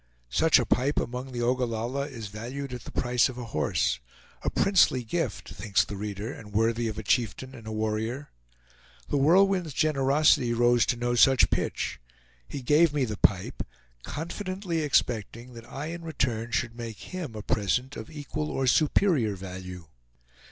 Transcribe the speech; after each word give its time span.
Such 0.31 0.57
a 0.57 0.65
pipe 0.65 0.99
among 0.99 1.31
the 1.31 1.43
Ogallalla 1.43 2.09
is 2.09 2.25
valued 2.29 2.73
at 2.73 2.85
the 2.85 2.91
price 2.91 3.29
of 3.29 3.37
a 3.37 3.45
horse. 3.45 3.99
A 4.41 4.49
princely 4.49 5.03
gift, 5.03 5.49
thinks 5.49 5.85
the 5.85 5.95
reader, 5.95 6.33
and 6.33 6.53
worthy 6.53 6.87
of 6.87 6.97
a 6.97 7.03
chieftain 7.03 7.53
and 7.53 7.67
a 7.67 7.71
warrior. 7.71 8.31
The 9.09 9.17
Whirlwind's 9.19 9.73
generosity 9.73 10.53
rose 10.53 10.87
to 10.87 10.95
no 10.97 11.13
such 11.13 11.51
pitch. 11.51 11.99
He 12.47 12.63
gave 12.63 12.95
me 12.95 13.05
the 13.05 13.17
pipe, 13.17 13.61
confidently 14.01 14.79
expecting 14.79 15.53
that 15.53 15.71
I 15.71 15.91
in 15.93 16.01
return 16.01 16.49
should 16.49 16.75
make 16.75 17.13
him 17.13 17.35
a 17.35 17.43
present 17.43 17.95
of 17.95 18.09
equal 18.09 18.49
or 18.49 18.65
superior 18.65 19.35
value. 19.35 19.85